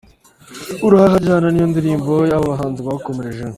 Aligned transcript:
Urare 0.85 1.05
aharyana 1.09 1.47
niyo 1.49 1.67
ndirimbo 1.71 2.11
aba 2.35 2.49
bahanzi 2.51 2.79
bakomerejeho. 2.87 3.49